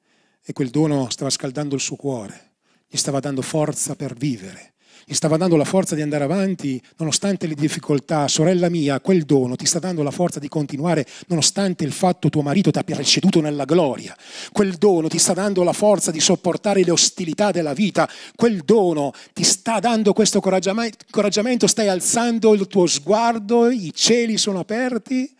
[0.43, 2.53] E quel dono stava scaldando il suo cuore,
[2.87, 4.73] gli stava dando forza per vivere
[5.07, 8.27] gli stava dando la forza di andare avanti nonostante le difficoltà.
[8.27, 12.41] Sorella mia, quel dono ti sta dando la forza di continuare nonostante il fatto tuo
[12.41, 14.17] marito ti abbia preceduto nella gloria.
[14.51, 18.09] Quel dono ti sta dando la forza di sopportare le ostilità della vita.
[18.35, 24.57] Quel dono ti sta dando questo coraggiamento, stai alzando il tuo sguardo, i cieli sono
[24.57, 25.31] aperti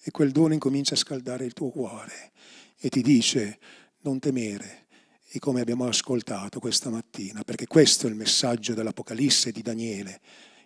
[0.00, 2.30] e quel dono incomincia a scaldare il tuo cuore
[2.78, 3.58] e ti dice
[4.02, 4.86] non temere
[5.30, 10.20] e come abbiamo ascoltato questa mattina, perché questo è il messaggio dell'Apocalisse di Daniele,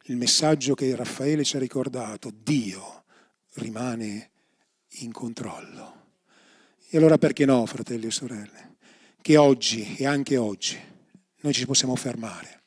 [0.05, 3.05] il messaggio che Raffaele ci ha ricordato, Dio
[3.55, 4.31] rimane
[5.01, 6.01] in controllo.
[6.89, 8.77] E allora perché no, fratelli e sorelle,
[9.21, 10.79] che oggi e anche oggi
[11.41, 12.63] noi ci possiamo fermare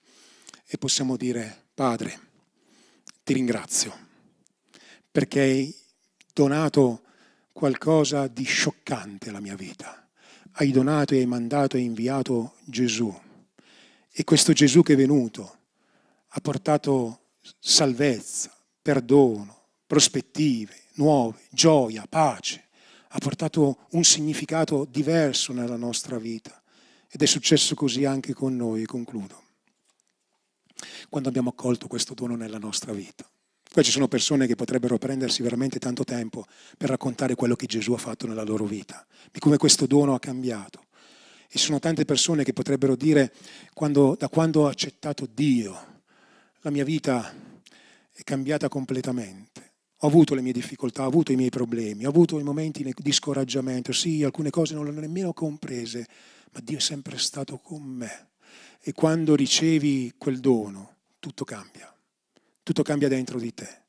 [0.66, 2.20] e possiamo dire, Padre,
[3.24, 4.04] ti ringrazio
[5.10, 5.76] perché hai
[6.34, 7.04] donato
[7.54, 10.05] qualcosa di scioccante alla mia vita
[10.58, 13.14] hai donato e hai mandato e inviato Gesù.
[14.12, 15.58] E questo Gesù che è venuto
[16.28, 17.20] ha portato
[17.60, 22.64] salvezza, perdono, prospettive nuove, gioia, pace.
[23.10, 26.62] Ha portato un significato diverso nella nostra vita.
[27.10, 29.44] Ed è successo così anche con noi, concludo.
[31.10, 33.30] Quando abbiamo accolto questo dono nella nostra vita.
[33.72, 36.46] Qua ci sono persone che potrebbero prendersi veramente tanto tempo
[36.78, 40.20] per raccontare quello che Gesù ha fatto nella loro vita, di come questo dono ha
[40.20, 40.86] cambiato.
[41.50, 43.34] E ci sono tante persone che potrebbero dire,
[43.74, 46.02] quando, da quando ho accettato Dio,
[46.62, 47.34] la mia vita
[48.12, 49.74] è cambiata completamente.
[50.00, 53.12] Ho avuto le mie difficoltà, ho avuto i miei problemi, ho avuto i momenti di
[53.12, 56.08] scoraggiamento, sì, alcune cose non le ho nemmeno comprese,
[56.54, 58.30] ma Dio è sempre stato con me.
[58.82, 61.95] E quando ricevi quel dono, tutto cambia
[62.66, 63.84] tutto cambia dentro di te.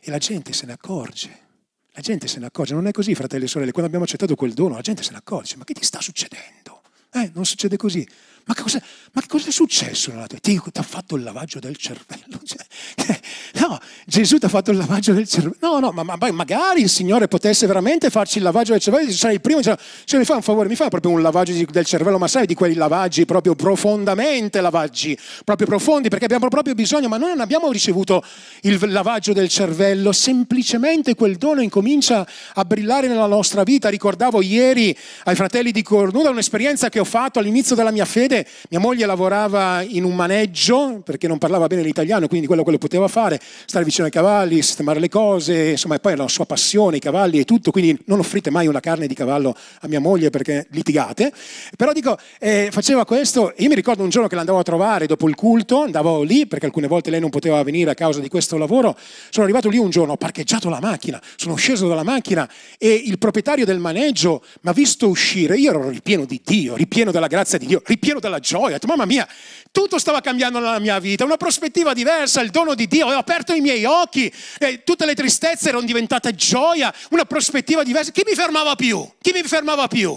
[0.00, 1.48] E la gente se ne accorge.
[1.90, 2.74] La gente se ne accorge.
[2.74, 3.72] Non è così, fratelli e sorelle.
[3.72, 5.56] Quando abbiamo accettato quel dono, la gente se ne accorge.
[5.56, 6.82] Ma che ti sta succedendo?
[7.12, 8.06] Eh, non succede così.
[8.50, 8.82] Ma che cosa,
[9.12, 10.12] ma che cosa è successo?
[10.40, 12.40] Ti ha fatto il lavaggio del cervello?
[12.50, 13.20] Cioè,
[13.66, 15.56] no, Gesù ti ha fatto il lavaggio del cervello.
[15.60, 19.10] No, no, ma, ma, magari il Signore potesse veramente farci il lavaggio del cervello.
[19.12, 21.84] Sarei il primo, cioè, cioè, mi fa un favore, mi fa proprio un lavaggio del
[21.84, 27.06] cervello, ma sai di quei lavaggi proprio profondamente lavaggi, proprio profondi, perché abbiamo proprio bisogno,
[27.06, 28.24] ma noi non abbiamo ricevuto
[28.62, 33.88] il lavaggio del cervello, semplicemente quel dono incomincia a brillare nella nostra vita.
[33.88, 38.39] Ricordavo ieri ai fratelli di Cornuda un'esperienza che ho fatto all'inizio della mia fede
[38.70, 43.08] mia moglie lavorava in un maneggio perché non parlava bene l'italiano, quindi quello che poteva
[43.08, 47.00] fare, stare vicino ai cavalli, sistemare le cose, insomma, e poi la sua passione, i
[47.00, 50.66] cavalli e tutto, quindi non offrite mai una carne di cavallo a mia moglie perché
[50.70, 51.32] litigate.
[51.76, 55.28] Però dico, eh, faceva questo, io mi ricordo un giorno che l'andavo a trovare dopo
[55.28, 58.56] il culto, andavo lì perché alcune volte lei non poteva venire a causa di questo
[58.56, 58.96] lavoro,
[59.30, 62.48] sono arrivato lì un giorno, ho parcheggiato la macchina, sono sceso dalla macchina
[62.78, 67.10] e il proprietario del maneggio mi ha visto uscire, io ero ripieno di Dio, ripieno
[67.10, 69.26] della grazia di Dio, ripieno della gioia, ho detto, mamma mia,
[69.72, 73.52] tutto stava cambiando nella mia vita, una prospettiva diversa, il dono di Dio, ho aperto
[73.52, 78.12] i miei occhi, e tutte le tristezze erano diventate gioia, una prospettiva diversa.
[78.12, 79.08] Chi mi fermava più?
[79.20, 80.16] Chi mi fermava più?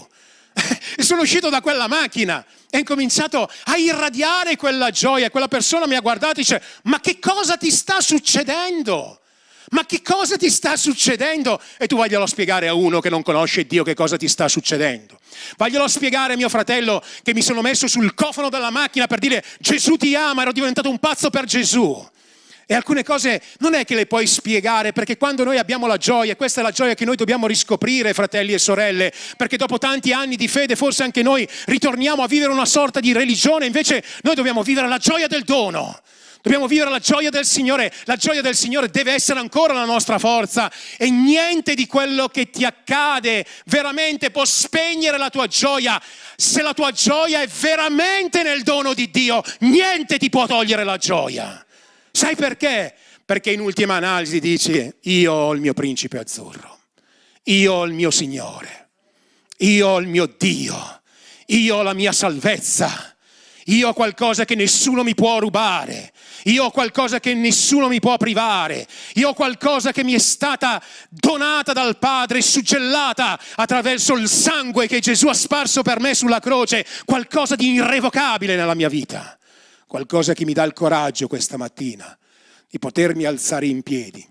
[0.95, 5.30] e sono uscito da quella macchina e ho incominciato a irradiare quella gioia.
[5.30, 9.20] Quella persona mi ha guardato e dice: Ma che cosa ti sta succedendo?
[9.74, 11.60] Ma che cosa ti sta succedendo?
[11.78, 15.20] E tu vaglielo spiegare a uno che non conosce Dio che cosa ti sta succedendo.
[15.58, 19.44] Vaglielo spiegare a mio fratello che mi sono messo sul cofano della macchina per dire
[19.60, 22.08] Gesù ti ama, ero diventato un pazzo per Gesù.
[22.68, 26.36] E alcune cose non è che le puoi spiegare, perché quando noi abbiamo la gioia,
[26.36, 30.36] questa è la gioia che noi dobbiamo riscoprire, fratelli e sorelle, perché dopo tanti anni
[30.36, 34.62] di fede forse anche noi ritorniamo a vivere una sorta di religione, invece noi dobbiamo
[34.62, 36.00] vivere la gioia del dono.
[36.44, 37.89] Dobbiamo vivere la gioia del Signore.
[38.04, 42.50] La gioia del Signore deve essere ancora la nostra forza e niente di quello che
[42.50, 46.02] ti accade veramente può spegnere la tua gioia.
[46.36, 50.98] Se la tua gioia è veramente nel dono di Dio, niente ti può togliere la
[50.98, 51.66] gioia.
[52.12, 52.94] Sai perché?
[53.24, 56.78] Perché in ultima analisi dici, io ho il mio principe azzurro,
[57.44, 58.89] io ho il mio Signore,
[59.60, 61.02] io ho il mio Dio,
[61.46, 63.16] io ho la mia salvezza,
[63.68, 66.12] io ho qualcosa che nessuno mi può rubare,
[66.46, 70.82] io ho qualcosa che nessuno mi può privare, io ho qualcosa che mi è stata
[71.10, 76.86] donata dal Padre, suggellata attraverso il sangue che Gesù ha sparso per me sulla croce,
[77.06, 79.38] qualcosa di irrevocabile nella mia vita
[79.94, 82.18] qualcosa che mi dà il coraggio questa mattina
[82.68, 84.28] di potermi alzare in piedi.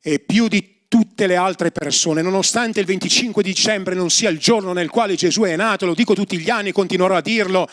[0.00, 4.72] E più di tutte le altre persone, nonostante il 25 dicembre non sia il giorno
[4.72, 7.68] nel quale Gesù è nato, lo dico tutti gli anni, continuerò a dirlo,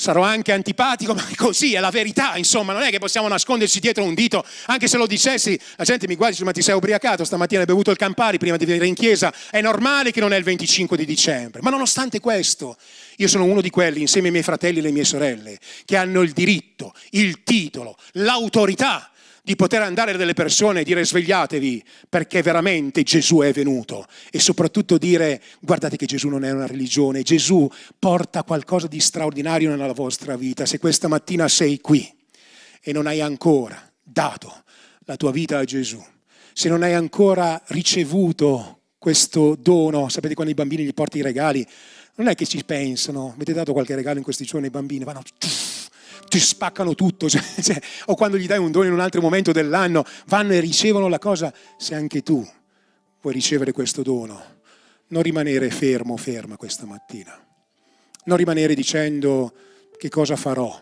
[0.00, 3.80] sarò anche antipatico, ma è così, è la verità, insomma, non è che possiamo nasconderci
[3.80, 6.62] dietro un dito, anche se lo dicessi, la gente mi guarda e dice, ma ti
[6.62, 10.20] sei ubriacato, stamattina hai bevuto il Campari prima di venire in chiesa, è normale che
[10.20, 12.78] non è il 25 di dicembre, ma nonostante questo,
[13.16, 16.22] io sono uno di quelli, insieme ai miei fratelli e alle mie sorelle, che hanno
[16.22, 19.10] il diritto, il titolo, l'autorità
[19.50, 24.06] di poter andare delle persone e dire svegliatevi perché veramente Gesù è venuto.
[24.30, 29.74] E soprattutto dire guardate che Gesù non è una religione, Gesù porta qualcosa di straordinario
[29.74, 30.66] nella vostra vita.
[30.66, 32.08] Se questa mattina sei qui
[32.80, 34.62] e non hai ancora dato
[35.00, 36.00] la tua vita a Gesù,
[36.52, 41.66] se non hai ancora ricevuto questo dono, sapete quando i bambini gli porti i regali,
[42.14, 45.22] non è che ci pensano, avete dato qualche regalo in questi giorni ai bambini, vanno
[46.30, 49.50] ti spaccano tutto, cioè, cioè, o quando gli dai un dono in un altro momento
[49.50, 52.48] dell'anno, vanno e ricevono la cosa, se anche tu
[53.20, 54.58] vuoi ricevere questo dono,
[55.08, 57.36] non rimanere fermo, ferma questa mattina,
[58.24, 59.52] non rimanere dicendo
[59.98, 60.80] che cosa farò,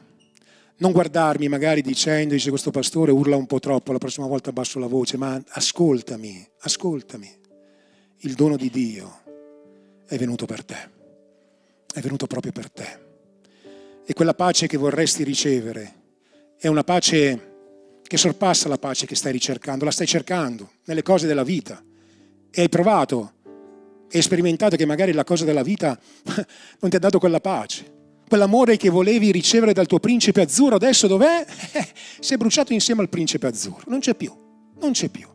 [0.76, 4.78] non guardarmi magari dicendo, dice questo pastore urla un po' troppo, la prossima volta abbasso
[4.78, 7.36] la voce, ma ascoltami, ascoltami,
[8.18, 9.22] il dono di Dio
[10.06, 10.90] è venuto per te,
[11.94, 13.06] è venuto proprio per te
[14.10, 15.94] e quella pace che vorresti ricevere
[16.58, 21.26] è una pace che sorpassa la pace che stai ricercando, la stai cercando nelle cose
[21.26, 21.84] della vita
[22.50, 23.34] e hai provato
[24.10, 26.00] e sperimentato che magari la cosa della vita
[26.80, 27.96] non ti ha dato quella pace.
[28.26, 31.44] Quell'amore che volevi ricevere dal tuo principe azzurro, adesso dov'è?
[32.18, 34.34] si è bruciato insieme al principe azzurro, non c'è più,
[34.80, 35.28] non c'è più.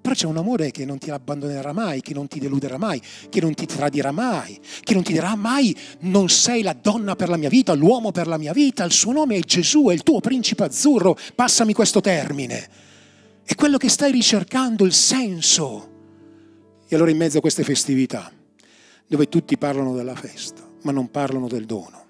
[0.00, 3.40] Però c'è un amore che non ti abbandonerà mai, che non ti deluderà mai, che
[3.40, 7.36] non ti tradirà mai, che non ti dirà mai non sei la donna per la
[7.36, 10.20] mia vita, l'uomo per la mia vita, il suo nome è Gesù, è il tuo
[10.20, 12.68] principe azzurro, passami questo termine.
[13.42, 15.90] È quello che stai ricercando, il senso.
[16.86, 18.30] E allora in mezzo a queste festività,
[19.06, 22.04] dove tutti parlano della festa, ma non parlano del dono,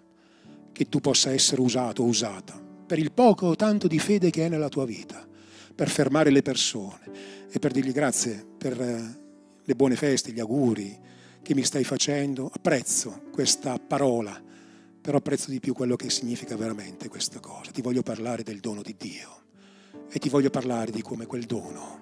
[0.72, 4.46] che tu possa essere usato o usata per il poco o tanto di fede che
[4.46, 5.24] è nella tua vita,
[5.74, 7.00] per fermare le persone,
[7.50, 9.18] e per dirgli grazie per eh,
[9.62, 10.98] le buone feste, gli auguri
[11.42, 12.50] che mi stai facendo.
[12.52, 14.42] Apprezzo questa parola,
[15.00, 17.70] però apprezzo di più quello che significa veramente questa cosa.
[17.70, 19.44] Ti voglio parlare del dono di Dio
[20.10, 22.00] e ti voglio parlare di come quel dono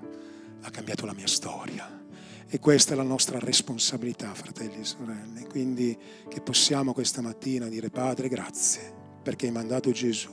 [0.63, 2.05] ha cambiato la mia storia.
[2.49, 5.47] E questa è la nostra responsabilità, fratelli e sorelle.
[5.49, 5.97] Quindi
[6.29, 10.33] che possiamo questa mattina dire Padre, grazie perché hai mandato Gesù.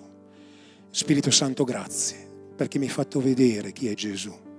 [0.89, 4.51] Spirito Santo, grazie perché mi hai fatto vedere chi è Gesù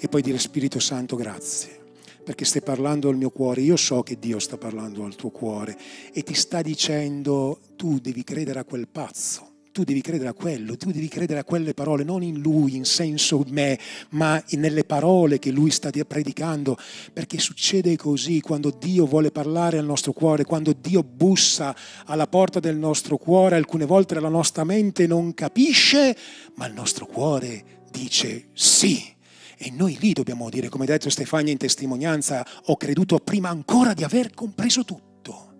[0.00, 1.78] e poi dire Spirito Santo grazie,
[2.24, 3.60] perché stai parlando al mio cuore.
[3.60, 5.76] Io so che Dio sta parlando al tuo cuore
[6.12, 9.48] e ti sta dicendo tu devi credere a quel pazzo.
[9.72, 12.84] Tu devi credere a quello, tu devi credere a quelle parole, non in lui, in
[12.84, 13.78] senso me,
[14.10, 16.76] ma nelle parole che lui sta predicando,
[17.12, 21.74] perché succede così quando Dio vuole parlare al nostro cuore, quando Dio bussa
[22.06, 26.16] alla porta del nostro cuore, alcune volte la nostra mente non capisce,
[26.56, 29.18] ma il nostro cuore dice sì.
[29.62, 33.92] E noi lì dobbiamo dire, come ha detto Stefania in testimonianza, ho creduto prima ancora
[33.92, 35.52] di aver compreso tutto.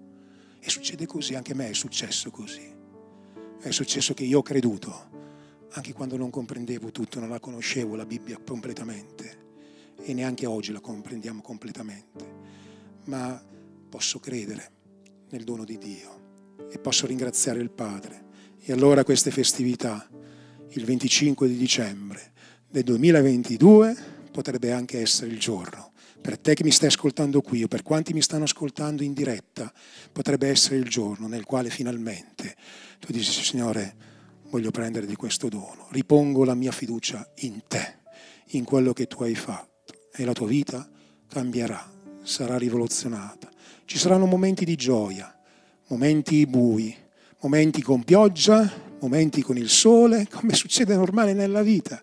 [0.59, 2.67] E succede così, anche a me è successo così.
[3.61, 5.11] È successo che io ho creduto,
[5.73, 9.49] anche quando non comprendevo tutto, non la conoscevo la Bibbia completamente.
[10.03, 12.25] E neanche oggi la comprendiamo completamente.
[13.05, 13.39] Ma
[13.87, 14.71] posso credere
[15.29, 18.29] nel dono di Dio e posso ringraziare il Padre.
[18.61, 20.09] E allora queste festività,
[20.71, 22.33] il 25 di dicembre,
[22.71, 23.97] del 2022
[24.31, 25.91] potrebbe anche essere il giorno.
[26.21, 29.73] Per te che mi stai ascoltando qui o per quanti mi stanno ascoltando in diretta,
[30.13, 32.55] potrebbe essere il giorno nel quale finalmente
[33.01, 33.97] tu dici, Signore,
[34.51, 37.97] voglio prendere di questo dono, ripongo la mia fiducia in te,
[38.51, 40.89] in quello che tu hai fatto e la tua vita
[41.27, 41.91] cambierà,
[42.23, 43.49] sarà rivoluzionata.
[43.85, 45.37] Ci saranno momenti di gioia,
[45.89, 46.95] momenti bui,
[47.41, 52.01] momenti con pioggia, momenti con il sole, come succede normale nella vita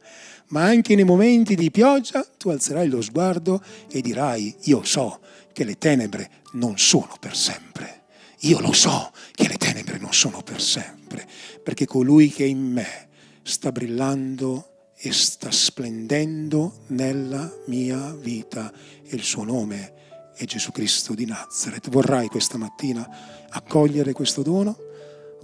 [0.49, 5.19] ma anche nei momenti di pioggia tu alzerai lo sguardo e dirai, io so
[5.51, 8.03] che le tenebre non sono per sempre.
[8.41, 11.27] Io lo so che le tenebre non sono per sempre,
[11.63, 13.07] perché colui che è in me
[13.41, 18.71] sta brillando e sta splendendo nella mia vita
[19.03, 19.93] e il suo nome
[20.35, 21.89] è Gesù Cristo di Nazareth.
[21.89, 23.07] Vorrai questa mattina
[23.49, 24.77] accogliere questo dono?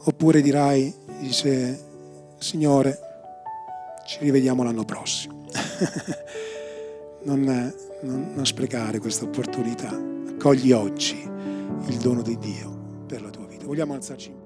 [0.05, 3.12] Oppure dirai, dice, Signore,
[4.05, 5.45] ci rivediamo l'anno prossimo.
[7.23, 9.89] non, non, non sprecare questa opportunità.
[10.29, 11.21] Accogli oggi
[11.87, 13.65] il dono di Dio per la tua vita.
[13.65, 14.42] Vogliamo alzarci in